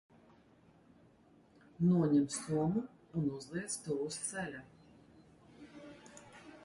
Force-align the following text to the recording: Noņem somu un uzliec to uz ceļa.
Noņem 1.89 2.25
somu 2.37 2.83
un 3.21 3.29
uzliec 3.35 3.77
to 3.85 4.01
uz 4.07 4.19
ceļa. 4.31 4.65